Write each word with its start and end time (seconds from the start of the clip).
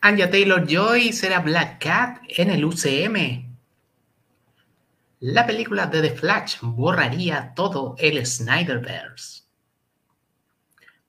Anya 0.00 0.30
Taylor 0.30 0.66
Joy 0.66 1.12
será 1.12 1.40
Black 1.40 1.82
Cat 1.82 2.22
en 2.28 2.50
el 2.50 2.64
UCM. 2.64 3.56
La 5.20 5.46
película 5.46 5.86
de 5.86 6.02
The 6.02 6.10
Flash 6.16 6.58
borraría 6.60 7.54
todo 7.54 7.96
el 7.98 8.24
Snyderverse. 8.24 9.42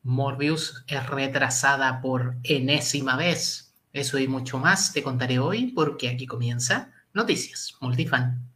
Morbius 0.04 0.84
es 0.88 1.06
retrasada 1.06 2.02
por 2.02 2.38
enésima 2.44 3.18
vez. 3.18 3.74
Eso 3.92 4.18
y 4.18 4.28
mucho 4.28 4.58
más 4.58 4.94
te 4.94 5.04
contaré 5.04 5.38
hoy 5.38 5.74
porque 5.74 6.10
aquí 6.10 6.26
comienza 6.26 6.92
Noticias 7.14 7.76
Multifan. 7.82 8.48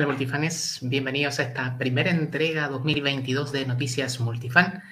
Hola 0.00 0.06
multifanes, 0.06 0.78
bienvenidos 0.80 1.40
a 1.40 1.42
esta 1.42 1.76
primera 1.76 2.10
entrega 2.10 2.68
2022 2.68 3.52
de 3.52 3.66
Noticias 3.66 4.18
Multifan. 4.18 4.82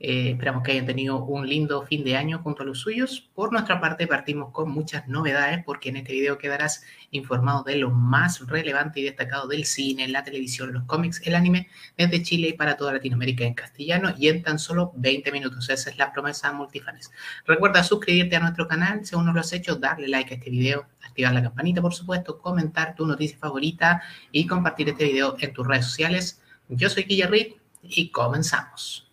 Eh, 0.00 0.30
esperamos 0.30 0.62
que 0.62 0.72
hayan 0.72 0.86
tenido 0.86 1.24
un 1.24 1.48
lindo 1.48 1.82
fin 1.82 2.04
de 2.04 2.16
año 2.16 2.38
junto 2.38 2.62
a 2.62 2.66
los 2.66 2.78
suyos. 2.78 3.28
Por 3.34 3.52
nuestra 3.52 3.80
parte, 3.80 4.06
partimos 4.06 4.52
con 4.52 4.70
muchas 4.70 5.08
novedades 5.08 5.64
porque 5.64 5.88
en 5.88 5.96
este 5.96 6.12
video 6.12 6.38
quedarás 6.38 6.84
informado 7.10 7.64
de 7.64 7.76
lo 7.76 7.90
más 7.90 8.46
relevante 8.46 9.00
y 9.00 9.02
destacado 9.02 9.48
del 9.48 9.64
cine, 9.64 10.06
la 10.06 10.22
televisión, 10.22 10.72
los 10.72 10.84
cómics, 10.84 11.20
el 11.24 11.34
anime 11.34 11.68
desde 11.96 12.22
Chile 12.22 12.48
y 12.48 12.52
para 12.52 12.76
toda 12.76 12.92
Latinoamérica 12.92 13.44
en 13.44 13.54
castellano 13.54 14.14
y 14.16 14.28
en 14.28 14.42
tan 14.42 14.60
solo 14.60 14.92
20 14.94 15.32
minutos. 15.32 15.68
Esa 15.68 15.90
es 15.90 15.98
la 15.98 16.12
promesa 16.12 16.52
multifanes. 16.52 17.10
Recuerda 17.44 17.82
suscribirte 17.82 18.36
a 18.36 18.40
nuestro 18.40 18.68
canal 18.68 19.04
si 19.04 19.16
aún 19.16 19.26
no 19.26 19.32
lo 19.32 19.40
has 19.40 19.52
hecho, 19.52 19.76
darle 19.76 20.06
like 20.06 20.32
a 20.32 20.36
este 20.36 20.50
video, 20.50 20.86
activar 21.02 21.34
la 21.34 21.42
campanita, 21.42 21.82
por 21.82 21.94
supuesto, 21.94 22.38
comentar 22.38 22.94
tu 22.94 23.04
noticia 23.04 23.36
favorita 23.38 24.00
y 24.30 24.46
compartir 24.46 24.90
este 24.90 25.04
video 25.04 25.36
en 25.40 25.52
tus 25.52 25.66
redes 25.66 25.86
sociales. 25.86 26.40
Yo 26.68 26.88
soy 26.88 27.02
Guillermo 27.02 27.36
y 27.82 28.10
comenzamos. 28.10 29.07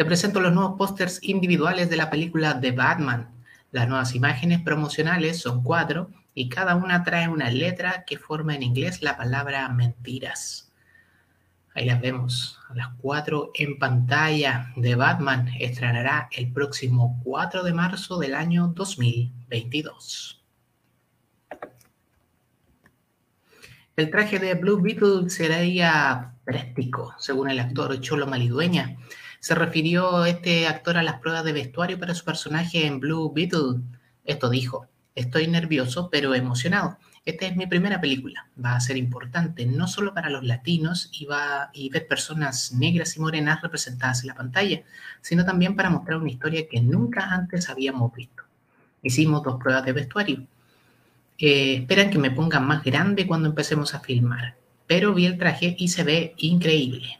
Te 0.00 0.06
presento 0.06 0.40
los 0.40 0.54
nuevos 0.54 0.78
pósters 0.78 1.18
individuales 1.22 1.90
de 1.90 1.98
la 1.98 2.08
película 2.08 2.58
The 2.58 2.72
Batman. 2.72 3.28
Las 3.70 3.86
nuevas 3.86 4.14
imágenes 4.14 4.62
promocionales 4.62 5.38
son 5.38 5.62
cuatro 5.62 6.08
y 6.32 6.48
cada 6.48 6.74
una 6.74 7.04
trae 7.04 7.28
una 7.28 7.50
letra 7.50 8.06
que 8.06 8.16
forma 8.16 8.54
en 8.54 8.62
inglés 8.62 9.02
la 9.02 9.18
palabra 9.18 9.68
mentiras. 9.68 10.72
Ahí 11.74 11.84
las 11.84 12.00
vemos, 12.00 12.58
las 12.74 12.88
cuatro 13.02 13.50
en 13.52 13.78
pantalla. 13.78 14.72
The 14.80 14.94
Batman 14.94 15.50
estrenará 15.60 16.30
el 16.32 16.50
próximo 16.50 17.20
4 17.22 17.62
de 17.62 17.74
marzo 17.74 18.18
del 18.18 18.34
año 18.34 18.68
2022. 18.68 20.42
El 23.96 24.10
traje 24.10 24.38
de 24.38 24.54
Blue 24.54 24.80
Beetle 24.80 25.28
sería 25.28 26.32
práctico, 26.44 27.14
según 27.18 27.50
el 27.50 27.60
actor 27.60 28.00
Cholo 28.00 28.26
Malidueña. 28.26 28.96
Se 29.40 29.54
refirió 29.54 30.26
este 30.26 30.66
actor 30.66 30.98
a 30.98 31.02
las 31.02 31.18
pruebas 31.18 31.44
de 31.44 31.54
vestuario 31.54 31.98
para 31.98 32.14
su 32.14 32.26
personaje 32.26 32.86
en 32.86 33.00
Blue 33.00 33.32
Beetle. 33.32 33.80
Esto 34.26 34.50
dijo, 34.50 34.86
estoy 35.14 35.48
nervioso 35.48 36.10
pero 36.10 36.34
emocionado. 36.34 36.98
Esta 37.24 37.46
es 37.46 37.56
mi 37.56 37.66
primera 37.66 38.02
película. 38.02 38.46
Va 38.62 38.76
a 38.76 38.80
ser 38.80 38.98
importante 38.98 39.64
no 39.64 39.88
solo 39.88 40.12
para 40.12 40.28
los 40.28 40.44
latinos 40.44 41.08
y, 41.12 41.24
va, 41.24 41.70
ver 41.90 42.06
personas 42.06 42.72
negras 42.72 43.16
y 43.16 43.20
morenas 43.20 43.62
representadas 43.62 44.20
en 44.20 44.28
la 44.28 44.34
pantalla, 44.34 44.82
sino 45.22 45.44
también 45.46 45.74
para 45.74 45.88
mostrar 45.88 46.18
una 46.18 46.30
historia 46.30 46.68
que 46.68 46.82
nunca 46.82 47.30
antes 47.30 47.70
habíamos 47.70 48.12
visto. 48.12 48.42
Hicimos 49.02 49.42
dos 49.42 49.58
pruebas 49.58 49.86
de 49.86 49.92
vestuario. 49.92 50.46
Eh, 51.38 51.76
esperan 51.76 52.10
que 52.10 52.18
me 52.18 52.30
pongan 52.30 52.66
más 52.66 52.84
grande 52.84 53.26
cuando 53.26 53.48
empecemos 53.48 53.94
a 53.94 54.00
filmar, 54.00 54.56
pero 54.86 55.14
vi 55.14 55.24
el 55.24 55.38
traje 55.38 55.74
y 55.78 55.88
se 55.88 56.04
ve 56.04 56.34
increíble. 56.36 57.19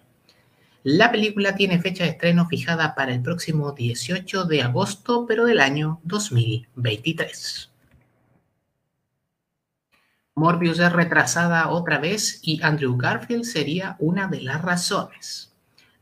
La 0.83 1.13
película 1.13 1.57
tiene 1.57 1.79
fecha 1.79 2.05
de 2.05 2.11
estreno 2.11 2.47
fijada 2.47 2.95
para 2.95 3.13
el 3.13 3.21
próximo 3.21 3.73
18 3.73 4.45
de 4.45 4.63
agosto, 4.63 5.27
pero 5.29 5.45
del 5.45 5.61
año 5.61 6.01
2023. 6.05 7.71
Morbius 10.35 10.79
es 10.79 10.91
retrasada 10.91 11.69
otra 11.69 11.99
vez 11.99 12.41
y 12.43 12.63
Andrew 12.63 12.97
Garfield 12.97 13.45
sería 13.45 13.97
una 13.99 14.27
de 14.29 14.41
las 14.41 14.63
razones. 14.63 15.53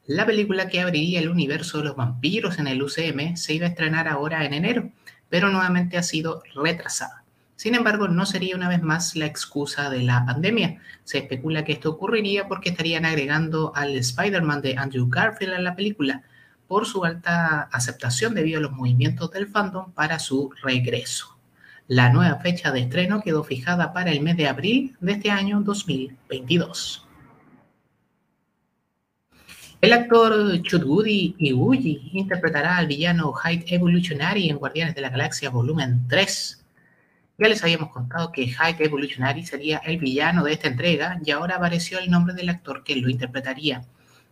La 0.06 0.24
película 0.24 0.68
que 0.68 0.80
abriría 0.80 1.18
el 1.18 1.28
universo 1.28 1.78
de 1.78 1.84
los 1.84 1.96
vampiros 1.96 2.60
en 2.60 2.68
el 2.68 2.80
UCM 2.80 3.34
se 3.34 3.54
iba 3.54 3.66
a 3.66 3.70
estrenar 3.70 4.06
ahora 4.06 4.44
en 4.44 4.54
enero, 4.54 4.92
pero 5.28 5.48
nuevamente 5.48 5.98
ha 5.98 6.04
sido 6.04 6.40
retrasada. 6.54 7.17
Sin 7.58 7.74
embargo, 7.74 8.06
no 8.06 8.24
sería 8.24 8.54
una 8.54 8.68
vez 8.68 8.82
más 8.82 9.16
la 9.16 9.26
excusa 9.26 9.90
de 9.90 10.04
la 10.04 10.24
pandemia. 10.24 10.80
Se 11.02 11.18
especula 11.18 11.64
que 11.64 11.72
esto 11.72 11.90
ocurriría 11.90 12.46
porque 12.46 12.68
estarían 12.68 13.04
agregando 13.04 13.72
al 13.74 13.96
Spider-Man 13.96 14.62
de 14.62 14.76
Andrew 14.76 15.08
Garfield 15.08 15.54
a 15.54 15.58
la 15.58 15.74
película 15.74 16.22
por 16.68 16.86
su 16.86 17.04
alta 17.04 17.62
aceptación 17.72 18.32
debido 18.32 18.60
a 18.60 18.62
los 18.62 18.70
movimientos 18.70 19.32
del 19.32 19.48
fandom 19.48 19.90
para 19.90 20.20
su 20.20 20.52
regreso. 20.62 21.36
La 21.88 22.10
nueva 22.10 22.36
fecha 22.36 22.70
de 22.70 22.82
estreno 22.82 23.22
quedó 23.22 23.42
fijada 23.42 23.92
para 23.92 24.12
el 24.12 24.20
mes 24.20 24.36
de 24.36 24.46
abril 24.46 24.96
de 25.00 25.12
este 25.14 25.32
año 25.32 25.60
2022. 25.60 27.08
El 29.80 29.92
actor 29.94 30.62
Chudwoody 30.62 31.34
Iwuji 31.38 32.10
interpretará 32.12 32.76
al 32.76 32.86
villano 32.86 33.32
Hyde 33.32 33.64
Evolutionary 33.74 34.48
en 34.48 34.58
Guardianes 34.58 34.94
de 34.94 35.00
la 35.00 35.10
Galaxia 35.10 35.50
Volumen 35.50 36.06
3 36.06 36.57
ya 37.38 37.48
les 37.48 37.62
habíamos 37.62 37.90
contado 37.90 38.32
que 38.32 38.48
Hyde 38.48 38.84
Evolutionary 38.84 39.46
sería 39.46 39.78
el 39.78 39.98
villano 39.98 40.42
de 40.42 40.52
esta 40.52 40.66
entrega 40.66 41.20
y 41.24 41.30
ahora 41.30 41.56
apareció 41.56 42.00
el 42.00 42.10
nombre 42.10 42.34
del 42.34 42.48
actor 42.48 42.82
que 42.82 42.96
lo 42.96 43.08
interpretaría. 43.08 43.84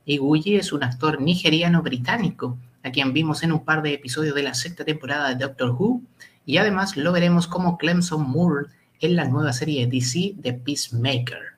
Iguchi 0.06 0.56
es 0.56 0.72
un 0.72 0.82
actor 0.82 1.20
nigeriano-británico, 1.20 2.58
a 2.82 2.90
quien 2.90 3.12
vimos 3.12 3.44
en 3.44 3.52
un 3.52 3.64
par 3.64 3.82
de 3.82 3.94
episodios 3.94 4.34
de 4.34 4.42
la 4.42 4.54
sexta 4.54 4.84
temporada 4.84 5.28
de 5.28 5.36
Doctor 5.36 5.70
Who, 5.70 6.02
y 6.44 6.56
además 6.56 6.96
lo 6.96 7.12
veremos 7.12 7.46
como 7.46 7.78
Clemson 7.78 8.28
Moore 8.28 8.66
en 9.00 9.14
la 9.14 9.26
nueva 9.26 9.52
serie 9.52 9.86
DC 9.86 10.34
de 10.36 10.52
Peacemaker. 10.54 11.54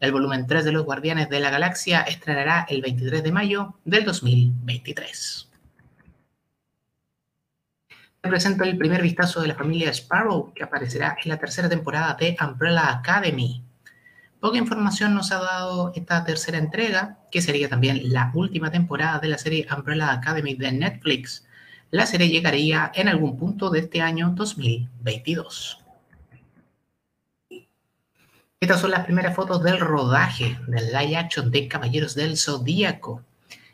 El 0.00 0.12
volumen 0.12 0.46
3 0.46 0.66
de 0.66 0.72
Los 0.72 0.84
Guardianes 0.84 1.30
de 1.30 1.40
la 1.40 1.50
Galaxia 1.50 2.02
estrenará 2.02 2.66
el 2.68 2.82
23 2.82 3.22
de 3.22 3.32
mayo 3.32 3.74
del 3.84 4.04
2023 4.04 5.49
presento 8.28 8.64
el 8.64 8.76
primer 8.76 9.02
vistazo 9.02 9.40
de 9.40 9.48
la 9.48 9.54
familia 9.54 9.90
Sparrow, 9.90 10.52
que 10.54 10.62
aparecerá 10.62 11.16
en 11.22 11.30
la 11.30 11.38
tercera 11.38 11.68
temporada 11.68 12.14
de 12.14 12.36
Umbrella 12.40 12.90
Academy. 12.90 13.62
Poca 14.40 14.58
información 14.58 15.14
nos 15.14 15.32
ha 15.32 15.38
dado 15.38 15.92
esta 15.94 16.24
tercera 16.24 16.58
entrega, 16.58 17.18
que 17.30 17.42
sería 17.42 17.68
también 17.68 18.12
la 18.12 18.30
última 18.34 18.70
temporada 18.70 19.18
de 19.18 19.28
la 19.28 19.38
serie 19.38 19.66
Umbrella 19.74 20.12
Academy 20.12 20.54
de 20.54 20.72
Netflix. 20.72 21.46
La 21.90 22.06
serie 22.06 22.28
llegaría 22.28 22.92
en 22.94 23.08
algún 23.08 23.38
punto 23.38 23.70
de 23.70 23.80
este 23.80 24.00
año 24.00 24.32
2022. 24.34 25.78
Estas 28.60 28.80
son 28.80 28.90
las 28.90 29.06
primeras 29.06 29.34
fotos 29.34 29.62
del 29.62 29.80
rodaje 29.80 30.58
del 30.66 30.92
live 30.92 31.16
action 31.16 31.50
de 31.50 31.66
Caballeros 31.66 32.14
del 32.14 32.36
Zodíaco. 32.36 33.22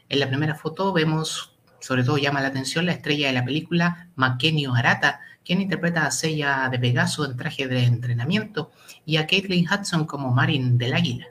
En 0.08 0.20
la 0.20 0.28
primera 0.28 0.54
foto 0.54 0.92
vemos 0.92 1.55
sobre 1.86 2.02
todo 2.02 2.18
llama 2.18 2.40
la 2.40 2.48
atención 2.48 2.84
la 2.84 2.90
estrella 2.90 3.28
de 3.28 3.32
la 3.32 3.44
película, 3.44 4.08
Makenio 4.16 4.74
Arata, 4.74 5.20
quien 5.44 5.60
interpreta 5.60 6.04
a 6.04 6.10
Seiya 6.10 6.68
de 6.68 6.80
Pegaso 6.80 7.24
en 7.24 7.36
traje 7.36 7.68
de 7.68 7.84
entrenamiento 7.84 8.72
y 9.04 9.18
a 9.18 9.28
Caitlin 9.28 9.68
Hudson 9.72 10.04
como 10.04 10.32
Marin 10.32 10.78
del 10.78 10.94
Águila. 10.94 11.26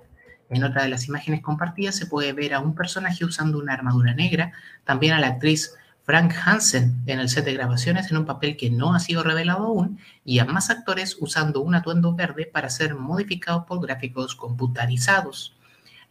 En 0.50 0.64
otra 0.64 0.84
de 0.84 0.88
las 0.88 1.10
imágenes 1.10 1.42
compartidas 1.42 1.98
se 1.98 2.06
puede 2.06 2.32
ver 2.32 2.54
a 2.54 2.62
un 2.62 2.74
personaje 2.74 3.26
usando 3.26 3.60
una 3.60 3.74
armadura 3.74 4.14
negra, 4.14 4.54
también 4.86 5.12
a 5.12 5.20
la 5.20 5.28
actriz 5.28 5.74
Frank 6.06 6.34
Hansen 6.46 7.02
en 7.06 7.20
el 7.20 7.28
set 7.28 7.44
de 7.44 7.54
grabaciones 7.54 8.10
en 8.10 8.16
un 8.16 8.26
papel 8.26 8.56
que 8.56 8.70
no 8.70 8.94
ha 8.94 9.00
sido 9.00 9.24
revelado 9.24 9.66
aún, 9.66 10.00
y 10.24 10.40
a 10.40 10.46
más 10.46 10.70
actores 10.70 11.18
usando 11.20 11.60
un 11.60 11.76
atuendo 11.76 12.16
verde 12.16 12.46
para 12.46 12.70
ser 12.70 12.96
modificados 12.96 13.66
por 13.66 13.86
gráficos 13.86 14.38
computarizados. 14.38 15.55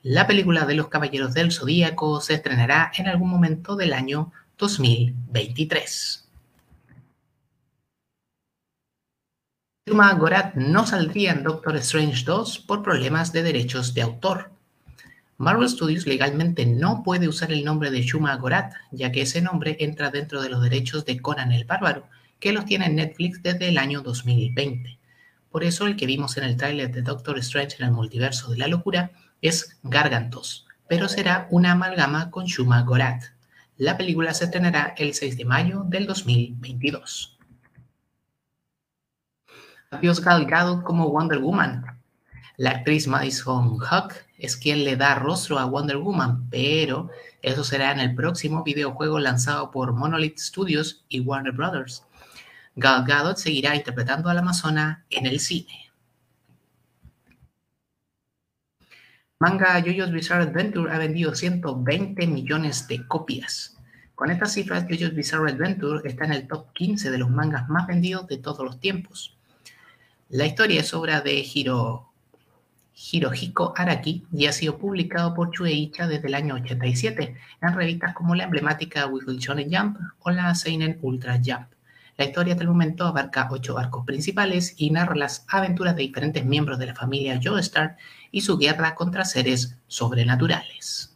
La 0.07 0.27
película 0.27 0.67
de 0.67 0.75
los 0.75 0.89
Caballeros 0.89 1.33
del 1.33 1.51
Zodíaco 1.51 2.21
se 2.21 2.35
estrenará 2.35 2.93
en 2.95 3.09
algún 3.09 3.31
momento 3.31 3.75
del 3.75 3.95
año 3.95 4.33
2023. 4.59 6.29
Shuma 9.87 10.13
Gorat 10.13 10.57
no 10.57 10.87
saldría 10.87 11.33
en 11.33 11.43
Doctor 11.43 11.77
Strange 11.77 12.23
2 12.27 12.59
por 12.59 12.83
problemas 12.83 13.33
de 13.33 13.43
derechos 13.43 13.95
de 13.95 14.03
autor. 14.03 14.51
Marvel 15.39 15.71
Studios 15.71 16.07
legalmente 16.07 16.67
no 16.67 17.03
puede 17.03 17.27
usar 17.27 17.51
el 17.51 17.65
nombre 17.65 17.91
de 17.91 18.03
Shuma 18.03 18.37
Gorat, 18.37 18.75
ya 18.91 19.11
que 19.11 19.23
ese 19.23 19.41
nombre 19.41 19.79
entra 19.81 20.11
dentro 20.11 20.43
de 20.43 20.51
los 20.51 20.63
derechos 20.63 21.07
de 21.07 21.19
Conan 21.23 21.51
el 21.51 21.65
Bárbaro, 21.65 22.07
que 22.41 22.53
los 22.53 22.67
tiene 22.67 22.85
en 22.85 22.97
Netflix 22.97 23.43
desde 23.43 23.71
el 23.71 23.79
año 23.79 24.03
2020. 24.03 24.99
Por 25.51 25.65
eso 25.65 25.87
el 25.87 25.97
que 25.97 26.05
vimos 26.05 26.37
en 26.37 26.45
el 26.45 26.59
tráiler 26.59 26.93
de 26.93 27.01
Doctor 27.01 27.39
Strange 27.39 27.77
en 27.79 27.87
el 27.87 27.93
multiverso 27.93 28.51
de 28.51 28.59
la 28.59 28.69
locura 28.69 29.11
es 29.45 29.79
Gargantos, 29.83 30.67
pero 30.89 31.07
será 31.07 31.49
una 31.51 31.73
amalgama 31.73 32.31
con 32.31 32.47
Shuma 32.47 32.81
Gorath. 32.81 33.25
La 33.77 33.99
película 33.99 34.33
se 34.33 34.47
estrenará 34.47 34.95
el 34.97 35.13
6 35.13 35.37
de 35.37 35.45
mayo 35.45 35.83
del 35.85 36.07
2022. 36.07 37.39
Adiós 39.91 40.23
Gal 40.23 40.47
Gadot 40.47 40.83
como 40.83 41.11
Wonder 41.11 41.41
Woman. 41.41 41.85
La 42.57 42.71
actriz 42.71 43.07
Madison 43.07 43.75
Huck 43.75 44.15
es 44.39 44.57
quien 44.57 44.83
le 44.83 44.97
da 44.97 45.17
rostro 45.17 45.59
a 45.59 45.67
Wonder 45.67 45.99
Woman, 45.99 46.49
pero 46.49 47.11
eso 47.43 47.65
será 47.65 47.93
en 47.93 48.01
el 48.01 48.15
próximo 48.15 48.65
videojuego 48.65 49.19
lanzado 49.19 49.71
por 49.71 49.93
Monolith 49.93 50.39
Studios 50.39 51.05
y 51.11 51.21
Warner 51.21 51.53
Brothers. 51.53 52.03
Gal 52.77 53.05
Gadot 53.05 53.37
seguirá 53.37 53.77
interpretando 53.77 54.31
a 54.31 54.35
la 54.35 54.41
Amazona 54.41 55.05
en 55.11 55.27
el 55.27 55.39
cine. 55.39 55.84
Manga 59.41 59.81
JoJo's 59.81 60.13
Bizarre 60.13 60.45
Adventure 60.45 60.93
ha 60.93 60.99
vendido 60.99 61.35
120 61.35 62.27
millones 62.29 62.87
de 62.87 63.05
copias. 63.09 63.77
Con 64.15 64.31
estas 64.31 64.53
cifras, 64.53 64.87
JoJo's 64.89 65.15
Bizarre 65.15 65.51
Adventure 65.51 66.09
está 66.09 66.25
en 66.25 66.33
el 66.33 66.47
top 66.47 66.73
15 66.73 67.11
de 67.11 67.19
los 67.19 67.31
mangas 67.31 67.69
más 67.69 67.89
vendidos 67.89 68.29
de 68.29 68.39
todos 68.39 68.65
los 68.65 68.79
tiempos. 68.79 69.37
La 70.29 70.47
historia 70.47 70.81
es 70.81 70.95
obra 70.95 71.21
de 71.21 71.45
Hiro, 71.53 72.13
Hirohiko 72.95 73.75
Araki 73.77 74.25
y 74.33 74.47
ha 74.47 74.53
sido 74.53 74.79
publicado 74.79 75.35
por 75.35 75.51
Chueicha 75.51 76.07
desde 76.07 76.29
el 76.29 76.35
año 76.35 76.55
87 76.55 77.37
en 77.61 77.75
revistas 77.75 78.15
como 78.15 78.37
la 78.37 78.45
emblemática 78.45 79.07
Weekly 79.07 79.39
Shonen 79.39 79.69
Jump 79.69 79.99
o 80.21 80.31
la 80.31 80.55
Seinen 80.55 80.99
Ultra 81.03 81.41
Jump. 81.45 81.67
La 82.17 82.27
historia 82.27 82.55
hasta 82.55 82.63
el 82.63 82.69
momento 82.69 83.05
abarca 83.05 83.49
ocho 83.51 83.77
arcos 83.77 84.07
principales 84.07 84.75
y 84.77 84.91
narra 84.91 85.17
las 85.17 85.45
aventuras 85.49 85.97
de 85.97 86.03
diferentes 86.03 86.47
miembros 86.47 86.79
de 86.79 86.87
la 86.87 86.95
familia 86.95 87.41
Joestar 87.43 87.97
y 88.35 88.41
su 88.41 88.59
guerra 88.59 88.97
contra 88.97 89.25
seres 89.25 89.77
sobrenaturales. 89.87 91.15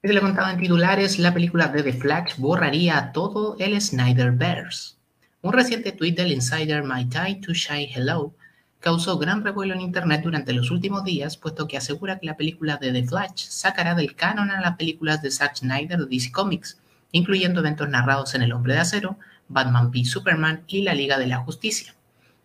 Como 0.00 0.14
le 0.14 0.20
contaba 0.20 0.52
en 0.52 0.60
titulares, 0.60 1.18
la 1.18 1.34
película 1.34 1.66
de 1.66 1.82
The 1.82 1.94
Flash 1.94 2.36
borraría 2.36 3.10
todo 3.12 3.56
el 3.58 3.78
Snyderverse. 3.80 4.94
Un 5.42 5.52
reciente 5.52 5.90
tweet 5.90 6.12
del 6.12 6.30
insider 6.30 6.84
My 6.84 7.04
Time 7.06 7.40
to 7.44 7.52
Shine 7.52 7.90
Hello 7.92 8.32
causó 8.78 9.18
gran 9.18 9.42
revuelo 9.42 9.74
en 9.74 9.80
Internet 9.80 10.22
durante 10.22 10.52
los 10.52 10.70
últimos 10.70 11.02
días, 11.02 11.36
puesto 11.36 11.66
que 11.66 11.76
asegura 11.76 12.20
que 12.20 12.26
la 12.26 12.36
película 12.36 12.76
de 12.76 12.92
The 12.92 13.08
Flash 13.08 13.48
sacará 13.48 13.96
del 13.96 14.14
canon 14.14 14.52
a 14.52 14.60
las 14.60 14.76
películas 14.76 15.20
de 15.20 15.32
Zack 15.32 15.56
Snyder 15.56 15.98
de 15.98 16.06
DC 16.06 16.30
Comics, 16.30 16.78
incluyendo 17.10 17.58
eventos 17.58 17.88
narrados 17.88 18.36
en 18.36 18.42
El 18.42 18.52
Hombre 18.52 18.74
de 18.74 18.80
Acero, 18.80 19.18
Batman 19.48 19.90
v 19.90 20.04
Superman 20.04 20.62
y 20.68 20.82
la 20.82 20.94
Liga 20.94 21.18
de 21.18 21.26
la 21.26 21.38
Justicia. 21.38 21.96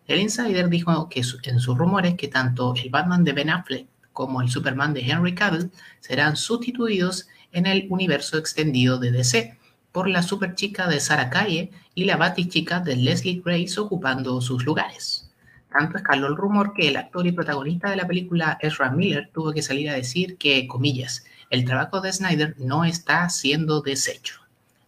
El 0.06 0.20
insider 0.20 0.68
dijo 0.68 1.08
que 1.08 1.20
en 1.20 1.60
sus 1.60 1.76
rumores 1.76 2.14
que 2.14 2.28
tanto 2.28 2.74
el 2.76 2.90
Batman 2.90 3.24
de 3.24 3.32
Ben 3.32 3.50
Affleck 3.50 3.86
como 4.12 4.40
el 4.40 4.48
Superman 4.48 4.94
de 4.94 5.00
Henry 5.00 5.34
Cavill 5.34 5.70
serán 6.00 6.36
sustituidos 6.36 7.28
en 7.52 7.66
el 7.66 7.86
universo 7.90 8.38
extendido 8.38 8.98
de 8.98 9.10
DC 9.10 9.58
por 9.90 10.08
la 10.08 10.22
superchica 10.22 10.86
de 10.86 11.00
Sarah 11.00 11.30
Calle 11.30 11.70
y 11.94 12.04
la 12.04 12.16
batichica 12.16 12.80
de 12.80 12.96
Leslie 12.96 13.42
Grace 13.44 13.80
ocupando 13.80 14.40
sus 14.40 14.64
lugares. 14.64 15.30
Tanto 15.72 15.96
escaló 15.96 16.28
el 16.28 16.36
rumor 16.36 16.72
que 16.72 16.88
el 16.88 16.96
actor 16.96 17.26
y 17.26 17.32
protagonista 17.32 17.90
de 17.90 17.96
la 17.96 18.06
película 18.06 18.58
Ezra 18.60 18.90
Miller 18.90 19.30
tuvo 19.34 19.52
que 19.52 19.62
salir 19.62 19.90
a 19.90 19.94
decir 19.94 20.36
que, 20.36 20.68
comillas, 20.68 21.24
el 21.50 21.64
trabajo 21.64 22.00
de 22.00 22.12
Snyder 22.12 22.54
no 22.58 22.84
está 22.84 23.28
siendo 23.28 23.80
deshecho. 23.80 24.40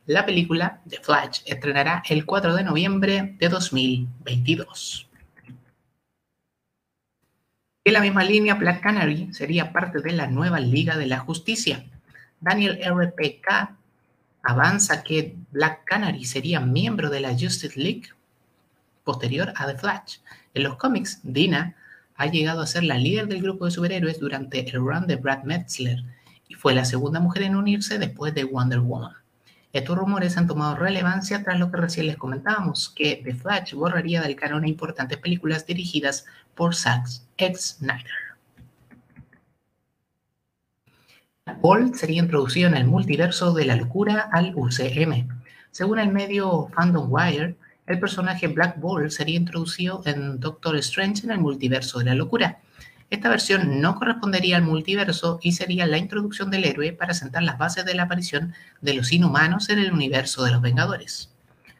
La 0.06 0.24
película 0.24 0.80
The 0.88 1.00
Flash 1.02 1.40
estrenará 1.44 2.02
el 2.08 2.24
4 2.24 2.54
de 2.54 2.64
noviembre 2.64 3.36
de 3.38 3.48
2022. 3.48 5.07
En 7.88 7.94
la 7.94 8.02
misma 8.02 8.22
línea, 8.22 8.54
Black 8.54 8.82
Canary 8.82 9.32
sería 9.32 9.72
parte 9.72 10.00
de 10.00 10.12
la 10.12 10.26
nueva 10.26 10.60
Liga 10.60 10.98
de 10.98 11.06
la 11.06 11.20
Justicia. 11.20 11.86
Daniel 12.38 12.78
RPK 12.84 13.78
avanza 14.42 15.02
que 15.02 15.34
Black 15.52 15.84
Canary 15.86 16.26
sería 16.26 16.60
miembro 16.60 17.08
de 17.08 17.20
la 17.20 17.30
Justice 17.30 17.80
League 17.80 18.10
posterior 19.04 19.54
a 19.56 19.66
The 19.66 19.78
Flash. 19.78 20.18
En 20.52 20.64
los 20.64 20.76
cómics, 20.76 21.20
Dina 21.22 21.76
ha 22.16 22.26
llegado 22.26 22.60
a 22.60 22.66
ser 22.66 22.84
la 22.84 22.98
líder 22.98 23.26
del 23.26 23.40
grupo 23.40 23.64
de 23.64 23.70
superhéroes 23.70 24.20
durante 24.20 24.68
el 24.68 24.82
run 24.82 25.06
de 25.06 25.16
Brad 25.16 25.44
Metzler 25.44 26.04
y 26.46 26.56
fue 26.56 26.74
la 26.74 26.84
segunda 26.84 27.20
mujer 27.20 27.44
en 27.44 27.56
unirse 27.56 27.98
después 27.98 28.34
de 28.34 28.44
Wonder 28.44 28.80
Woman. 28.80 29.14
Estos 29.72 29.98
rumores 29.98 30.36
han 30.38 30.46
tomado 30.46 30.76
relevancia 30.76 31.42
tras 31.42 31.58
lo 31.58 31.70
que 31.70 31.76
recién 31.76 32.06
les 32.06 32.16
comentábamos, 32.16 32.88
que 32.88 33.20
The 33.22 33.34
Flash 33.34 33.74
borraría 33.74 34.22
del 34.22 34.36
canon 34.36 34.66
importantes 34.66 35.18
películas 35.18 35.66
dirigidas 35.66 36.24
por 36.54 36.74
Zack. 36.74 37.06
Snyder. 37.06 38.28
Bolt 41.60 41.94
sería 41.94 42.22
introducido 42.22 42.68
en 42.68 42.76
el 42.76 42.86
multiverso 42.86 43.52
de 43.52 43.64
la 43.64 43.76
locura 43.76 44.28
al 44.32 44.54
UCM. 44.54 45.28
Según 45.70 45.98
el 45.98 46.08
medio 46.08 46.68
Fandom 46.74 47.06
Wire, 47.10 47.56
el 47.86 47.98
personaje 47.98 48.48
Black 48.48 48.78
Bolt 48.80 49.10
sería 49.10 49.36
introducido 49.36 50.02
en 50.04 50.40
Doctor 50.40 50.76
Strange 50.76 51.24
en 51.24 51.32
el 51.32 51.38
multiverso 51.38 51.98
de 51.98 52.06
la 52.06 52.14
locura. 52.14 52.58
Esta 53.10 53.30
versión 53.30 53.80
no 53.80 53.94
correspondería 53.94 54.56
al 54.56 54.64
multiverso 54.64 55.38
y 55.42 55.52
sería 55.52 55.86
la 55.86 55.96
introducción 55.96 56.50
del 56.50 56.66
héroe 56.66 56.92
para 56.92 57.14
sentar 57.14 57.42
las 57.42 57.56
bases 57.56 57.86
de 57.86 57.94
la 57.94 58.02
aparición 58.02 58.52
de 58.82 58.92
los 58.92 59.12
inhumanos 59.12 59.70
en 59.70 59.78
el 59.78 59.92
universo 59.92 60.44
de 60.44 60.52
los 60.52 60.60
Vengadores. 60.60 61.32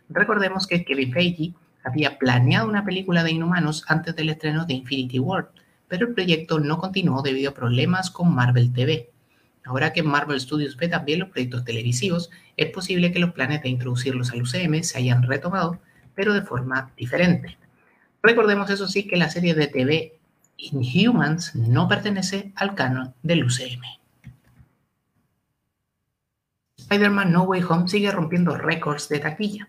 Recordemos 0.08 0.66
que 0.66 0.86
Kevin 0.86 1.12
Feige 1.12 1.52
había 1.84 2.18
planeado 2.18 2.66
una 2.66 2.84
película 2.84 3.22
de 3.22 3.32
inhumanos 3.32 3.84
antes 3.88 4.16
del 4.16 4.30
estreno 4.30 4.64
de 4.64 4.74
Infinity 4.74 5.18
War, 5.18 5.50
pero 5.86 6.06
el 6.06 6.14
proyecto 6.14 6.60
no 6.60 6.78
continuó 6.78 7.20
debido 7.20 7.50
a 7.50 7.54
problemas 7.54 8.10
con 8.10 8.34
Marvel 8.34 8.72
TV. 8.72 9.10
Ahora 9.64 9.92
que 9.92 10.02
Marvel 10.02 10.40
Studios 10.40 10.78
ve 10.78 10.88
también 10.88 11.18
los 11.18 11.28
proyectos 11.28 11.62
televisivos, 11.62 12.30
es 12.56 12.70
posible 12.70 13.12
que 13.12 13.18
los 13.18 13.32
planes 13.32 13.62
de 13.62 13.68
introducirlos 13.68 14.30
al 14.30 14.40
UCM 14.40 14.82
se 14.82 14.96
hayan 14.96 15.22
retomado, 15.22 15.78
pero 16.14 16.32
de 16.32 16.40
forma 16.40 16.90
diferente. 16.96 17.58
Recordemos 18.22 18.70
eso 18.70 18.88
sí 18.88 19.06
que 19.06 19.16
la 19.16 19.28
serie 19.28 19.54
de 19.54 19.66
TV 19.66 20.17
Inhumans 20.58 21.54
no 21.54 21.88
pertenece 21.88 22.52
al 22.56 22.74
canon 22.74 23.14
del 23.22 23.44
UCM. 23.44 23.80
Spider-Man 26.76 27.32
No 27.32 27.44
Way 27.44 27.62
Home 27.68 27.88
sigue 27.88 28.10
rompiendo 28.10 28.56
récords 28.56 29.08
de 29.08 29.20
taquilla. 29.20 29.68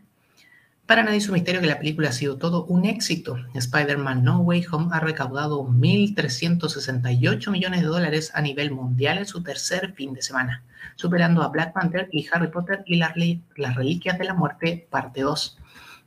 Para 0.88 1.03
nadie 1.03 1.18
es 1.18 1.27
un 1.27 1.36
misterio 1.36 1.62
que 1.62 1.68
la 1.68 1.77
película 1.77 2.09
ha 2.09 2.13
sido 2.13 2.38
todo 2.38 2.65
un 2.65 2.86
éxito. 2.86 3.38
Spider-Man 3.53 4.24
No 4.24 4.39
Way 4.39 4.65
Home 4.71 4.89
ha 4.91 5.00
recaudado 5.00 5.63
1.368 5.63 7.51
millones 7.51 7.81
de 7.81 7.88
dólares 7.88 8.31
a 8.33 8.41
nivel 8.41 8.71
mundial 8.71 9.19
en 9.19 9.27
su 9.27 9.44
tercer 9.44 9.94
fin 9.94 10.15
de 10.15 10.24
semana, 10.24 10.63
superando 10.95 11.44
a 11.44 11.50
Black 11.50 11.74
Panther 11.74 12.09
y 12.12 12.27
Harry 12.31 12.47
Potter 12.47 12.81
y 12.88 12.95
las, 12.95 13.13
las 13.55 13.75
Reliquias 13.75 14.17
de 14.17 14.25
la 14.25 14.34
Muerte, 14.34 14.88
parte 14.89 15.22
2. 15.22 15.60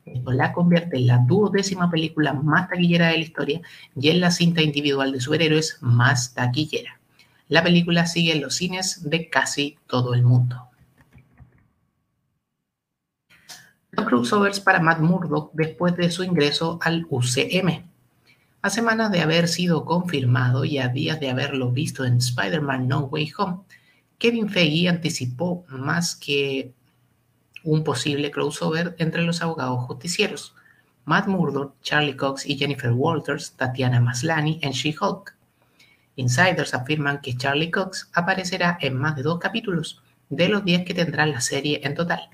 Esto 0.05 0.31
la 0.31 0.51
convierte 0.51 0.97
en 0.97 1.07
la 1.07 1.19
duodécima 1.19 1.89
película 1.89 2.33
más 2.33 2.69
taquillera 2.69 3.07
de 3.07 3.17
la 3.17 3.23
historia 3.23 3.61
y 3.95 4.09
en 4.09 4.19
la 4.19 4.31
cinta 4.31 4.61
individual 4.61 5.11
de 5.11 5.21
superhéroes 5.21 5.77
más 5.81 6.33
taquillera. 6.33 6.99
La 7.47 7.63
película 7.63 8.05
sigue 8.05 8.33
en 8.33 8.41
los 8.41 8.55
cines 8.55 9.09
de 9.09 9.29
casi 9.29 9.77
todo 9.87 10.13
el 10.13 10.23
mundo. 10.23 10.69
Los 13.91 14.07
crossovers 14.07 14.59
para 14.59 14.79
Matt 14.79 14.99
Murdock 14.99 15.51
después 15.53 15.95
de 15.95 16.09
su 16.09 16.23
ingreso 16.23 16.79
al 16.81 17.05
UCM. 17.09 17.85
A 18.61 18.69
semanas 18.69 19.11
de 19.11 19.21
haber 19.21 19.47
sido 19.47 19.85
confirmado 19.85 20.65
y 20.65 20.79
a 20.79 20.87
días 20.87 21.19
de 21.19 21.29
haberlo 21.29 21.71
visto 21.71 22.03
en 22.05 22.17
Spider-Man 22.17 22.87
No 22.87 23.01
Way 23.01 23.31
Home, 23.37 23.57
Kevin 24.17 24.49
Feige 24.49 24.89
anticipó 24.89 25.65
más 25.67 26.15
que 26.15 26.73
un 27.63 27.83
posible 27.83 28.31
crossover 28.31 28.95
entre 28.99 29.23
los 29.23 29.41
abogados 29.41 29.83
justicieros, 29.85 30.55
Matt 31.05 31.27
Murdock, 31.27 31.75
Charlie 31.81 32.15
Cox 32.15 32.45
y 32.45 32.57
Jennifer 32.57 32.91
Walters, 32.91 33.53
Tatiana 33.53 33.99
Maslany 33.99 34.59
en 34.61 34.71
She-Hulk. 34.71 35.35
Insiders 36.15 36.73
afirman 36.73 37.19
que 37.21 37.35
Charlie 37.35 37.71
Cox 37.71 38.09
aparecerá 38.13 38.77
en 38.79 38.95
más 38.95 39.15
de 39.15 39.23
dos 39.23 39.39
capítulos 39.39 40.01
de 40.29 40.47
los 40.47 40.63
10 40.63 40.85
que 40.85 40.93
tendrá 40.93 41.25
la 41.25 41.41
serie 41.41 41.81
en 41.83 41.95
total, 41.95 42.29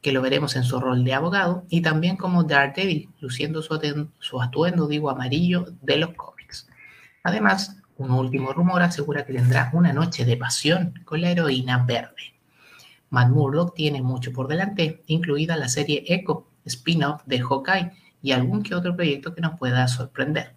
que 0.00 0.12
lo 0.12 0.22
veremos 0.22 0.54
en 0.56 0.64
su 0.64 0.78
rol 0.78 1.04
de 1.04 1.14
abogado 1.14 1.64
y 1.68 1.80
también 1.80 2.16
como 2.16 2.44
Daredevil, 2.44 3.08
luciendo 3.20 3.62
su, 3.62 4.08
su 4.18 4.42
atuendo, 4.42 4.86
digo, 4.86 5.10
amarillo 5.10 5.66
de 5.80 5.96
los 5.96 6.14
cómics. 6.14 6.68
Además, 7.24 7.76
un 7.96 8.10
último 8.10 8.52
rumor 8.52 8.82
asegura 8.82 9.24
que 9.24 9.32
tendrá 9.32 9.70
una 9.72 9.92
noche 9.92 10.24
de 10.24 10.36
pasión 10.36 10.94
con 11.04 11.20
la 11.20 11.30
heroína 11.30 11.84
verde. 11.84 12.31
Matt 13.12 13.28
Murdock 13.28 13.74
tiene 13.74 14.00
mucho 14.00 14.32
por 14.32 14.48
delante, 14.48 15.02
incluida 15.06 15.58
la 15.58 15.68
serie 15.68 16.02
Echo, 16.08 16.46
spin-off 16.64 17.22
de 17.26 17.40
Hawkeye, 17.40 17.92
y 18.22 18.32
algún 18.32 18.62
que 18.62 18.74
otro 18.74 18.96
proyecto 18.96 19.34
que 19.34 19.42
nos 19.42 19.58
pueda 19.58 19.86
sorprender. 19.86 20.54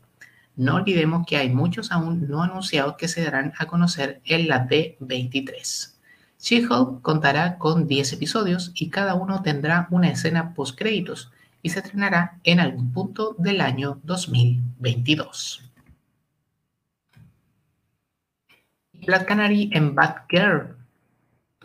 No 0.55 0.75
olvidemos 0.75 1.27
que 1.27 1.35
hay 1.35 1.49
muchos 1.49 1.91
aún 1.91 2.29
no 2.29 2.43
anunciados 2.43 2.95
que 2.95 3.09
se 3.09 3.25
darán 3.25 3.51
a 3.57 3.65
conocer 3.65 4.21
en 4.23 4.47
la 4.47 4.69
D23. 4.69 5.95
She-Hulk 6.39 7.01
contará 7.01 7.57
con 7.57 7.89
10 7.89 8.13
episodios 8.13 8.71
y 8.73 8.89
cada 8.89 9.15
uno 9.15 9.41
tendrá 9.41 9.89
una 9.91 10.09
escena 10.09 10.53
post-créditos 10.53 11.33
y 11.61 11.71
se 11.71 11.79
estrenará 11.79 12.39
en 12.45 12.61
algún 12.61 12.93
punto 12.93 13.35
del 13.37 13.59
año 13.59 13.99
2022. 14.03 15.61
Black 19.05 19.25
Canary 19.25 19.69
en 19.73 19.93
Batgirl. 19.93 20.84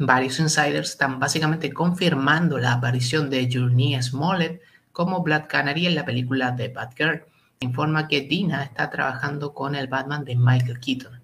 Varios 0.02 0.40
insiders 0.40 0.92
están 0.92 1.18
básicamente 1.20 1.74
confirmando 1.74 2.56
la 2.56 2.72
aparición 2.72 3.28
de 3.28 3.50
Journey 3.52 4.02
Smollett 4.02 4.62
como 4.92 5.22
Black 5.22 5.48
Canary 5.48 5.86
en 5.86 5.94
la 5.94 6.06
película 6.06 6.52
de 6.52 6.68
Batgirl. 6.68 7.26
Informa 7.60 8.08
que 8.08 8.22
Dina 8.22 8.62
está 8.62 8.88
trabajando 8.88 9.52
con 9.52 9.74
el 9.74 9.88
Batman 9.88 10.24
de 10.24 10.36
Michael 10.36 10.80
Keaton. 10.80 11.20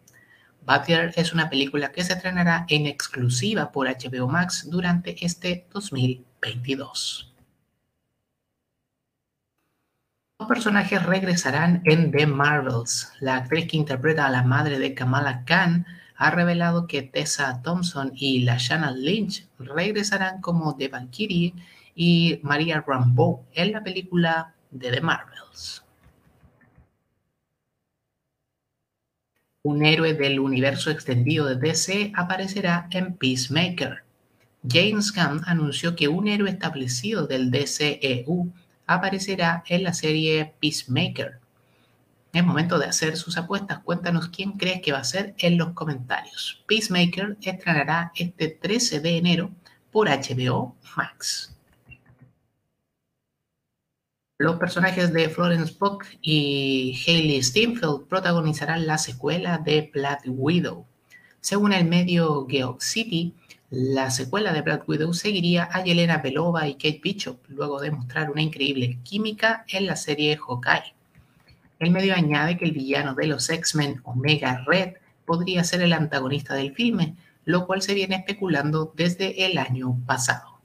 Batgirl 0.67 1.15
es 1.17 1.33
una 1.33 1.49
película 1.49 1.91
que 1.91 2.05
se 2.05 2.13
estrenará 2.13 2.67
en 2.69 2.87
exclusiva 2.87 3.73
por 3.73 3.89
HBO 3.89 4.29
Max 4.29 4.69
durante 4.69 5.25
este 5.25 5.67
2022. 5.73 7.33
Los 10.39 10.49
personajes 10.49 11.03
regresarán 11.03 11.81
en 11.87 12.11
The 12.11 12.27
Marvels. 12.27 13.11
La 13.21 13.37
actriz 13.37 13.69
que 13.69 13.79
interpreta 13.79 14.27
a 14.27 14.31
la 14.31 14.43
madre 14.43 14.79
de 14.79 14.93
Kamala 14.93 15.47
Khan 15.47 15.87
ha 16.17 16.31
revelado 16.31 16.87
que 16.87 17.03
Tessa 17.03 17.61
Thompson 17.63 18.13
y 18.15 18.41
Lashana 18.41 18.91
Lynch 18.91 19.47
regresarán 19.59 20.41
como 20.41 20.77
The 20.77 20.89
Valkyrie 20.89 21.55
y 21.95 22.41
Maria 22.43 22.85
Rambeau 22.87 23.45
en 23.53 23.73
la 23.73 23.83
película 23.83 24.55
de 24.71 24.91
The 24.91 25.01
Marvels. 25.01 25.83
Un 29.63 29.85
héroe 29.85 30.15
del 30.15 30.39
universo 30.39 30.91
extendido 30.91 31.47
de 31.47 31.57
DC 31.57 32.13
aparecerá 32.15 32.89
en 32.93 33.17
Peacemaker. 33.17 34.05
James 34.69 35.13
Gunn 35.13 35.43
anunció 35.45 35.97
que 35.97 36.09
un 36.09 36.29
héroe 36.29 36.51
establecido 36.51 37.27
del 37.27 37.51
DCEU 37.51 38.53
aparecerá 38.87 39.65
en 39.67 39.83
la 39.83 39.93
serie 39.93 40.55
Peacemaker. 40.61 41.41
Es 42.37 42.45
momento 42.45 42.79
de 42.79 42.85
hacer 42.85 43.17
sus 43.17 43.39
apuestas. 43.39 43.79
Cuéntanos 43.79 44.29
quién 44.29 44.59
crees 44.59 44.83
que 44.83 44.93
va 44.93 44.99
a 44.99 45.05
ser 45.05 45.35
en 45.39 45.57
los 45.57 45.71
comentarios. 45.71 46.63
Peacemaker 46.67 47.39
estrenará 47.41 48.13
este 48.15 48.49
13 48.49 49.01
de 49.01 49.17
enero 49.17 49.51
por 49.91 50.11
HBO 50.11 50.77
Max. 50.99 51.57
Los 54.37 54.57
personajes 54.57 55.15
de 55.15 55.31
Florence 55.31 55.73
Pugh 55.73 56.05
y 56.21 57.03
Hayley 57.07 57.43
Steinfeld 57.43 58.07
protagonizarán 58.07 58.87
la 58.87 58.99
secuela 58.99 59.57
de 59.57 59.91
Black 59.91 60.25
Widow. 60.27 60.85
Según 61.41 61.73
el 61.73 61.87
medio 61.87 62.47
Geoc 62.47 62.83
City, 62.83 63.35
la 63.71 64.11
secuela 64.11 64.53
de 64.53 64.61
Black 64.61 64.87
Widow 64.87 65.15
seguiría 65.15 65.71
a 65.73 65.83
Yelena 65.83 66.19
Belova 66.19 66.69
y 66.69 66.75
Kate 66.75 67.01
Bishop 67.03 67.39
luego 67.49 67.81
de 67.81 67.93
mostrar 67.93 68.31
una 68.31 68.43
increíble 68.43 68.99
química 69.05 69.65
en 69.69 69.87
la 69.87 69.97
serie 69.97 70.37
Hawkeye. 70.37 70.96
El 71.79 71.91
medio 71.91 72.15
añade 72.15 72.57
que 72.57 72.65
el 72.65 72.73
villano 72.73 73.15
de 73.15 73.27
los 73.27 73.51
X-Men, 73.51 74.01
Omega 74.05 74.65
Red, 74.67 74.95
podría 75.25 75.65
ser 75.65 75.83
el 75.83 75.93
antagonista 75.93 76.55
del 76.55 76.75
filme, 76.75 77.17
lo 77.45 77.67
cual 77.67 77.83
se 77.83 77.95
viene 77.95 78.17
especulando 78.17 78.93
desde 78.97 79.47
el 79.47 79.59
año 79.59 79.99
pasado. 80.07 80.57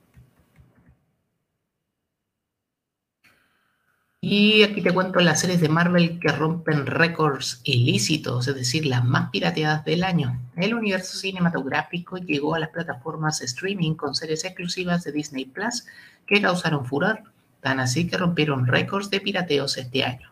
Y 4.24 4.62
aquí 4.62 4.84
te 4.84 4.94
cuento 4.94 5.20
las 5.20 5.40
series 5.40 5.62
de 5.62 5.68
Marvel 5.68 6.20
que 6.20 6.32
rompen 6.32 6.86
récords 6.86 7.60
ilícitos, 7.64 8.48
es 8.48 8.54
decir, 8.54 8.86
las 8.86 9.04
más 9.04 9.32
pirateadas 9.32 9.84
del 9.84 10.04
año. 10.04 10.40
El 10.56 10.76
universo 10.76 11.18
cinematográfico 11.18 12.18
llegó 12.18 12.54
a 12.54 12.60
las 12.60 12.70
plataformas 12.70 13.42
streaming 13.42 13.96
con 13.96 14.14
series 14.14 14.46
exclusivas 14.46 15.04
de 15.04 15.12
Disney 15.12 15.46
Plus 15.46 15.86
que 16.28 16.40
causaron 16.40 16.86
furor, 16.86 17.24
tan 17.62 17.80
así 17.80 18.08
que 18.08 18.18
rompieron 18.18 18.68
récords 18.68 19.10
de 19.10 19.22
pirateos 19.22 19.80
este 19.80 20.04
año. 20.04 20.32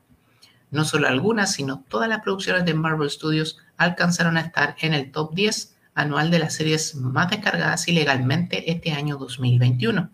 No 0.71 0.85
solo 0.85 1.07
algunas, 1.07 1.53
sino 1.53 1.83
todas 1.88 2.09
las 2.09 2.21
producciones 2.21 2.65
de 2.65 2.73
Marvel 2.73 3.09
Studios 3.09 3.57
alcanzaron 3.77 4.38
a 4.38 4.41
estar 4.41 4.75
en 4.79 4.93
el 4.93 5.11
top 5.11 5.33
10 5.33 5.75
anual 5.95 6.31
de 6.31 6.39
las 6.39 6.53
series 6.53 6.95
más 6.95 7.29
descargadas 7.29 7.88
ilegalmente 7.88 8.71
este 8.71 8.91
año 8.91 9.17
2021. 9.17 10.09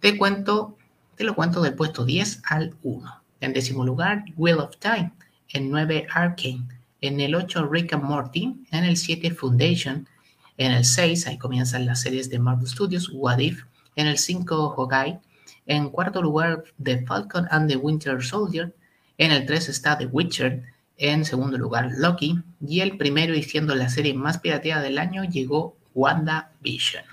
Te 0.00 0.18
cuento 0.18 0.76
te 1.16 1.24
lo 1.24 1.34
cuento 1.34 1.60
del 1.62 1.74
puesto 1.74 2.04
10 2.04 2.42
al 2.46 2.74
1. 2.82 3.22
En 3.40 3.52
décimo 3.52 3.84
lugar, 3.84 4.24
Wheel 4.36 4.58
of 4.58 4.76
Time. 4.78 5.12
En 5.50 5.70
9, 5.70 6.06
Arcane. 6.12 6.66
En 7.00 7.20
el 7.20 7.34
8, 7.34 7.68
Rick 7.68 7.92
and 7.92 8.02
Morty. 8.02 8.56
En 8.70 8.84
el 8.84 8.96
7, 8.96 9.30
Foundation. 9.30 10.08
En 10.56 10.72
el 10.72 10.84
6, 10.84 11.26
ahí 11.26 11.38
comienzan 11.38 11.86
las 11.86 12.00
series 12.00 12.30
de 12.30 12.38
Marvel 12.38 12.66
Studios, 12.66 13.10
What 13.12 13.38
If. 13.38 13.64
En 13.94 14.06
el 14.06 14.18
5, 14.18 14.70
Hawkeye. 14.70 15.20
En 15.66 15.90
cuarto 15.90 16.22
lugar, 16.22 16.64
The 16.82 17.04
Falcon 17.06 17.46
and 17.50 17.70
the 17.70 17.76
Winter 17.76 18.22
Soldier. 18.22 18.74
En 19.18 19.32
el 19.32 19.46
3 19.46 19.68
está 19.68 19.98
The 19.98 20.06
Witcher. 20.06 20.62
En 20.96 21.24
segundo 21.24 21.58
lugar, 21.58 21.90
Loki. 21.96 22.38
Y 22.60 22.80
el 22.80 22.96
primero, 22.96 23.34
y 23.34 23.42
siendo 23.42 23.74
la 23.74 23.88
serie 23.88 24.14
más 24.14 24.38
pirateada 24.38 24.82
del 24.82 24.98
año, 24.98 25.24
llegó 25.24 25.76
WandaVision. 25.94 27.04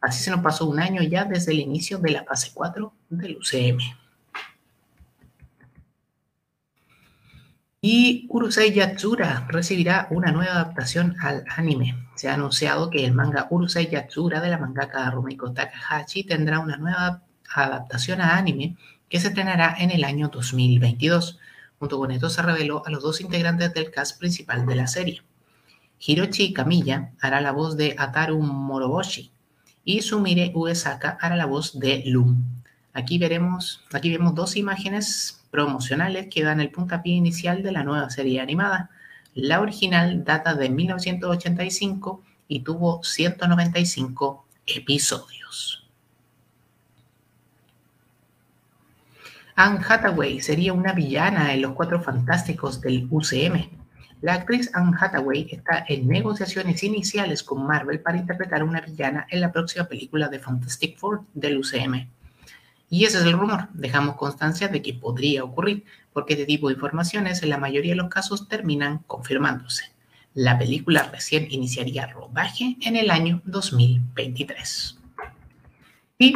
Así 0.00 0.24
se 0.24 0.30
nos 0.30 0.40
pasó 0.40 0.66
un 0.66 0.80
año 0.80 1.02
ya 1.02 1.24
desde 1.24 1.52
el 1.52 1.60
inicio 1.60 1.98
de 1.98 2.10
la 2.10 2.24
fase 2.24 2.50
4 2.54 2.92
del 3.10 3.36
UCM. 3.36 3.78
Y 7.82 8.26
Urusei 8.28 8.72
Yatsura 8.72 9.46
recibirá 9.48 10.06
una 10.10 10.32
nueva 10.32 10.52
adaptación 10.52 11.16
al 11.20 11.44
anime. 11.56 11.96
Se 12.14 12.28
ha 12.28 12.34
anunciado 12.34 12.90
que 12.90 13.06
el 13.06 13.12
manga 13.12 13.46
Urusei 13.50 13.88
Yatsura 13.88 14.40
de 14.40 14.50
la 14.50 14.58
mangaka 14.58 15.10
Rumiko 15.10 15.52
Takahashi 15.52 16.24
tendrá 16.24 16.58
una 16.58 16.76
nueva 16.76 17.22
adaptación 17.54 18.20
a 18.20 18.36
anime 18.36 18.76
que 19.10 19.20
se 19.20 19.28
estrenará 19.28 19.76
en 19.78 19.90
el 19.90 20.04
año 20.04 20.28
2022. 20.28 21.38
Junto 21.78 21.98
con 21.98 22.12
esto 22.12 22.30
se 22.30 22.40
reveló 22.40 22.82
a 22.86 22.90
los 22.90 23.02
dos 23.02 23.20
integrantes 23.20 23.74
del 23.74 23.90
cast 23.90 24.18
principal 24.18 24.64
de 24.64 24.76
la 24.76 24.86
serie. 24.86 25.22
Hiroshi 25.98 26.54
Kamiya 26.54 27.12
hará 27.20 27.42
la 27.42 27.52
voz 27.52 27.76
de 27.76 27.94
Ataru 27.98 28.40
Moroboshi, 28.40 29.32
y 29.84 30.02
Sumire 30.02 30.52
Uesaka 30.54 31.18
hará 31.20 31.36
la 31.36 31.46
voz 31.46 31.78
de 31.78 32.02
Loom. 32.06 32.44
Aquí 32.92 33.18
veremos, 33.18 33.82
aquí 33.92 34.10
vemos 34.10 34.34
dos 34.34 34.56
imágenes 34.56 35.42
promocionales 35.50 36.28
que 36.30 36.44
dan 36.44 36.60
el 36.60 36.70
puntapié 36.70 37.14
inicial 37.14 37.62
de 37.62 37.72
la 37.72 37.82
nueva 37.82 38.08
serie 38.10 38.40
animada. 38.40 38.90
La 39.34 39.60
original 39.60 40.24
data 40.24 40.54
de 40.54 40.70
1985 40.70 42.22
y 42.48 42.60
tuvo 42.60 43.02
195 43.02 44.44
episodios. 44.66 45.79
Anne 49.62 49.84
Hathaway 49.86 50.40
sería 50.40 50.72
una 50.72 50.94
villana 50.94 51.52
en 51.52 51.60
Los 51.60 51.72
Cuatro 51.72 52.00
Fantásticos 52.00 52.80
del 52.80 53.06
UCM. 53.10 53.68
La 54.22 54.32
actriz 54.32 54.70
Anne 54.72 54.96
Hathaway 54.98 55.48
está 55.50 55.84
en 55.86 56.08
negociaciones 56.08 56.82
iniciales 56.82 57.42
con 57.42 57.66
Marvel 57.66 58.00
para 58.00 58.16
interpretar 58.16 58.62
a 58.62 58.64
una 58.64 58.80
villana 58.80 59.26
en 59.28 59.42
la 59.42 59.52
próxima 59.52 59.84
película 59.84 60.28
de 60.28 60.38
Fantastic 60.38 60.96
Four 60.96 61.24
del 61.34 61.58
UCM. 61.58 62.08
Y 62.88 63.04
ese 63.04 63.18
es 63.18 63.24
el 63.24 63.34
rumor. 63.34 63.68
Dejamos 63.74 64.16
constancia 64.16 64.68
de 64.68 64.80
que 64.80 64.94
podría 64.94 65.44
ocurrir, 65.44 65.84
porque 66.14 66.32
este 66.32 66.46
tipo 66.46 66.68
de 66.68 66.74
informaciones 66.76 67.42
en 67.42 67.50
la 67.50 67.58
mayoría 67.58 67.92
de 67.92 67.96
los 67.96 68.08
casos 68.08 68.48
terminan 68.48 69.00
confirmándose. 69.06 69.92
La 70.32 70.58
película 70.58 71.10
recién 71.12 71.48
iniciaría 71.50 72.06
rodaje 72.06 72.78
en 72.80 72.96
el 72.96 73.10
año 73.10 73.42
2023. 73.44 74.98
Y 76.18 76.34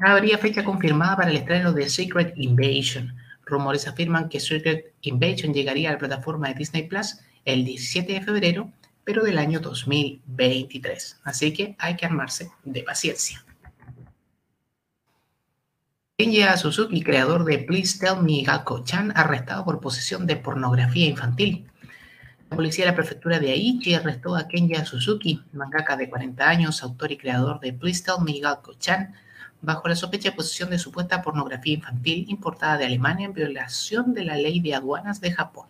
habría 0.00 0.38
fecha 0.38 0.64
confirmada 0.64 1.16
para 1.16 1.30
el 1.30 1.36
estreno 1.36 1.72
de 1.72 1.88
Secret 1.88 2.32
Invasion, 2.36 3.14
Rumores 3.50 3.88
afirman 3.88 4.28
que 4.28 4.40
Secret 4.40 4.94
Invasion 5.02 5.52
llegaría 5.52 5.90
a 5.90 5.92
la 5.92 5.98
plataforma 5.98 6.48
de 6.48 6.54
Disney 6.54 6.84
Plus 6.84 7.18
el 7.44 7.64
17 7.64 8.12
de 8.12 8.20
febrero, 8.22 8.72
pero 9.04 9.24
del 9.24 9.38
año 9.38 9.60
2023. 9.60 11.20
Así 11.24 11.52
que 11.52 11.74
hay 11.78 11.96
que 11.96 12.06
armarse 12.06 12.50
de 12.64 12.82
paciencia. 12.82 13.44
Kenya 16.16 16.56
Suzuki, 16.56 17.02
creador 17.02 17.44
de 17.44 17.58
Please 17.58 17.98
Tell 17.98 18.22
Me 18.22 18.42
Gakko-chan, 18.44 19.12
arrestado 19.16 19.64
por 19.64 19.80
posesión 19.80 20.26
de 20.26 20.36
pornografía 20.36 21.06
infantil. 21.06 21.66
La 22.50 22.56
policía 22.56 22.84
de 22.84 22.90
la 22.90 22.96
prefectura 22.96 23.40
de 23.40 23.52
Aichi 23.52 23.94
arrestó 23.94 24.36
a 24.36 24.46
Kenya 24.46 24.84
Suzuki, 24.84 25.42
mangaka 25.52 25.96
de 25.96 26.10
40 26.10 26.46
años, 26.46 26.82
autor 26.82 27.10
y 27.10 27.16
creador 27.16 27.58
de 27.60 27.72
Please 27.72 28.04
Tell 28.04 28.22
Me 28.22 28.38
Gakko-chan, 28.38 29.14
bajo 29.62 29.88
la 29.88 29.96
sospecha 29.96 30.30
de 30.30 30.36
posesión 30.36 30.70
de 30.70 30.78
supuesta 30.78 31.22
pornografía 31.22 31.74
infantil 31.74 32.26
importada 32.28 32.78
de 32.78 32.86
Alemania 32.86 33.26
en 33.26 33.34
violación 33.34 34.14
de 34.14 34.24
la 34.24 34.36
ley 34.36 34.60
de 34.60 34.74
aduanas 34.74 35.20
de 35.20 35.32
Japón. 35.32 35.66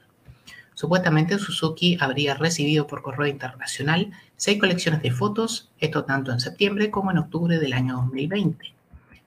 Supuestamente 0.75 1.39
Suzuki 1.39 1.99
habría 2.01 2.35
recibido 2.35 2.87
por 2.87 3.03
correo 3.03 3.27
internacional 3.27 4.13
seis 4.37 4.59
colecciones 4.59 5.03
de 5.03 5.11
fotos, 5.11 5.71
esto 5.79 6.05
tanto 6.05 6.33
en 6.33 6.41
septiembre 6.41 6.91
como 6.91 7.11
en 7.11 7.19
octubre 7.19 7.59
del 7.59 7.75
año 7.75 7.97
2020. 7.97 8.73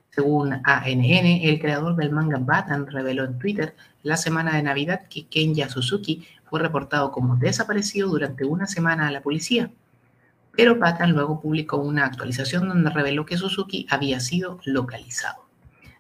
Según 0.10 0.54
ANN, 0.64 1.26
el 1.44 1.60
creador 1.60 1.96
del 1.96 2.12
manga 2.12 2.38
Batan 2.40 2.88
reveló 2.88 3.26
en 3.26 3.38
Twitter 3.38 3.76
la 4.04 4.18
semana 4.18 4.56
de 4.56 4.64
Navidad 4.64 5.08
que 5.10 5.28
Kenya 5.28 5.70
Suzuki 5.70 6.26
fue 6.50 6.60
reportado 6.60 7.12
como 7.12 7.36
desaparecido 7.36 8.10
durante 8.10 8.46
una 8.46 8.68
semana 8.68 9.08
a 9.08 9.12
la 9.12 9.22
policía 9.22 9.70
pero 10.56 10.80
Patan 10.80 11.12
luego 11.12 11.42
publicó 11.42 11.78
una 11.78 12.06
actualización 12.06 12.68
donde 12.68 12.90
reveló 12.90 13.26
que 13.26 13.38
Suzuki 13.38 13.88
había 13.90 14.20
sido 14.20 14.60
localizado. 14.66 15.46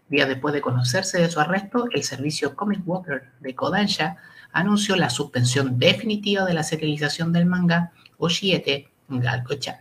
Días 0.10 0.28
después 0.28 0.54
de 0.54 0.62
conocerse 0.62 1.20
de 1.20 1.30
su 1.30 1.40
arresto, 1.40 1.88
el 1.92 2.04
servicio 2.04 2.56
Comic 2.56 2.82
Walker 2.86 3.32
de 3.40 3.56
Kodansha 3.56 4.18
anunció 4.52 4.96
la 4.96 5.10
suspensión 5.10 5.80
definitiva 5.80 6.46
de 6.46 6.54
la 6.54 6.64
serialización 6.64 7.34
del 7.34 7.48
manga 7.48 7.92
Oshiete 8.18 8.90
Galgo-chan. 9.08 9.78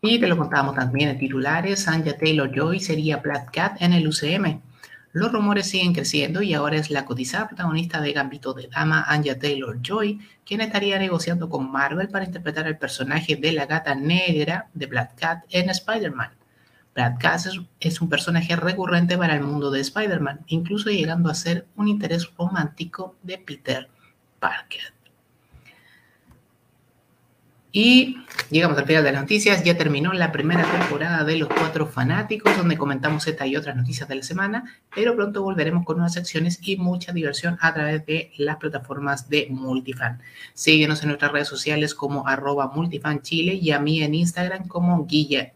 Y 0.00 0.18
te 0.18 0.26
lo 0.26 0.36
contábamos 0.36 0.74
también 0.74 1.10
en 1.10 1.18
titulares, 1.18 1.86
Anja 1.86 2.16
Taylor-Joy 2.16 2.80
sería 2.80 3.18
Black 3.18 3.52
Cat 3.52 3.80
en 3.80 3.92
el 3.92 4.08
UCM. 4.08 4.60
Los 5.12 5.30
rumores 5.30 5.68
siguen 5.68 5.92
creciendo 5.92 6.40
y 6.40 6.54
ahora 6.54 6.76
es 6.76 6.90
la 6.90 7.04
cotizada 7.04 7.46
protagonista 7.46 8.00
de 8.00 8.14
Gambito 8.14 8.54
de 8.54 8.68
Dama, 8.68 9.04
Anja 9.06 9.38
Taylor-Joy, 9.38 10.18
quien 10.46 10.62
estaría 10.62 10.98
negociando 10.98 11.50
con 11.50 11.70
Marvel 11.70 12.08
para 12.08 12.24
interpretar 12.24 12.66
el 12.66 12.78
personaje 12.78 13.36
de 13.36 13.52
la 13.52 13.66
gata 13.66 13.94
negra 13.94 14.70
de 14.72 14.86
Black 14.86 15.14
Cat 15.16 15.44
en 15.50 15.68
Spider-Man. 15.68 16.30
Black 16.94 17.20
Cat 17.20 17.40
es 17.80 18.00
un 18.00 18.08
personaje 18.08 18.56
recurrente 18.56 19.18
para 19.18 19.34
el 19.34 19.42
mundo 19.42 19.70
de 19.70 19.80
Spider-Man, 19.80 20.46
incluso 20.46 20.88
llegando 20.88 21.30
a 21.30 21.34
ser 21.34 21.66
un 21.76 21.88
interés 21.88 22.30
romántico 22.38 23.16
de 23.22 23.36
Peter 23.36 23.90
Parker. 24.40 24.94
Y 27.74 28.18
llegamos 28.50 28.76
al 28.76 28.84
final 28.84 29.02
de 29.02 29.12
las 29.12 29.22
noticias. 29.22 29.64
Ya 29.64 29.78
terminó 29.78 30.12
la 30.12 30.30
primera 30.30 30.70
temporada 30.70 31.24
de 31.24 31.36
Los 31.36 31.48
Cuatro 31.48 31.86
Fanáticos, 31.86 32.54
donde 32.54 32.76
comentamos 32.76 33.26
esta 33.26 33.46
y 33.46 33.56
otras 33.56 33.76
noticias 33.76 34.06
de 34.10 34.16
la 34.16 34.22
semana, 34.22 34.64
pero 34.94 35.16
pronto 35.16 35.42
volveremos 35.42 35.86
con 35.86 35.96
nuevas 35.96 36.12
secciones 36.12 36.58
y 36.60 36.76
mucha 36.76 37.12
diversión 37.12 37.56
a 37.62 37.72
través 37.72 38.04
de 38.04 38.30
las 38.36 38.58
plataformas 38.58 39.30
de 39.30 39.46
Multifan. 39.50 40.20
Síguenos 40.52 41.00
en 41.00 41.08
nuestras 41.08 41.32
redes 41.32 41.48
sociales 41.48 41.94
como 41.94 42.28
arroba 42.28 42.70
multifanchile 42.74 43.54
y 43.54 43.70
a 43.70 43.80
mí 43.80 44.02
en 44.02 44.14
Instagram 44.14 44.68
como 44.68 45.06
Guille 45.06 45.54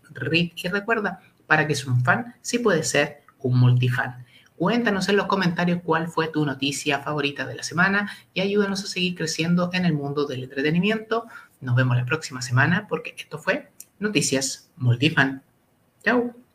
Y 0.57 0.69
recuerda, 0.69 1.21
para 1.47 1.67
que 1.67 1.75
seas 1.75 1.89
un 1.89 2.03
fan, 2.03 2.35
sí 2.41 2.59
puede 2.59 2.83
ser 2.83 3.25
un 3.41 3.59
multifan. 3.59 4.25
Cuéntanos 4.57 5.11
en 5.11 5.17
los 5.17 5.27
comentarios 5.27 5.81
cuál 5.85 6.09
fue 6.09 6.29
tu 6.29 6.47
noticia 6.47 7.01
favorita 7.01 7.45
de 7.45 7.57
la 7.57 7.63
semana 7.63 8.11
y 8.33 8.41
ayúdanos 8.41 8.83
a 8.83 8.87
seguir 8.87 9.15
creciendo 9.15 9.69
en 9.75 9.85
el 9.85 9.93
mundo 9.93 10.25
del 10.25 10.45
entretenimiento. 10.45 11.27
Nos 11.61 11.77
vemos 11.77 11.97
la 11.97 12.05
próxima 12.05 12.43
semana 12.43 12.87
porque 12.89 13.15
esto 13.17 13.39
fue 13.39 13.71
Noticias 13.99 14.71
Multifan. 14.77 15.43
Chao. 16.05 16.46